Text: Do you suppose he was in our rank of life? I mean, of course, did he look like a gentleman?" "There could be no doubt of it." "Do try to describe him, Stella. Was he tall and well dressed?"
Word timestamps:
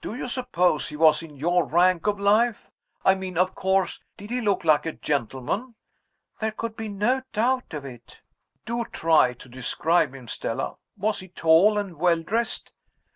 Do 0.00 0.14
you 0.14 0.28
suppose 0.28 0.86
he 0.90 0.96
was 0.96 1.24
in 1.24 1.44
our 1.44 1.64
rank 1.64 2.06
of 2.06 2.20
life? 2.20 2.70
I 3.04 3.16
mean, 3.16 3.36
of 3.36 3.56
course, 3.56 4.00
did 4.16 4.30
he 4.30 4.40
look 4.40 4.64
like 4.64 4.86
a 4.86 4.92
gentleman?" 4.92 5.74
"There 6.38 6.52
could 6.52 6.76
be 6.76 6.88
no 6.88 7.22
doubt 7.32 7.74
of 7.74 7.84
it." 7.84 8.20
"Do 8.64 8.84
try 8.84 9.32
to 9.32 9.48
describe 9.48 10.14
him, 10.14 10.28
Stella. 10.28 10.76
Was 10.96 11.18
he 11.18 11.26
tall 11.26 11.78
and 11.78 11.96
well 11.96 12.22
dressed?" 12.22 12.70